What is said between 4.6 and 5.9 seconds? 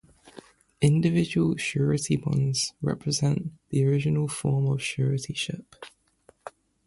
of suretyship.